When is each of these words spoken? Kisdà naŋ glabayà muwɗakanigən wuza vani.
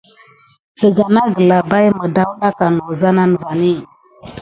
Kisdà 0.77 1.03
naŋ 1.13 1.27
glabayà 1.37 1.89
muwɗakanigən 1.97 2.75
wuza 2.85 3.09
vani. 3.41 3.73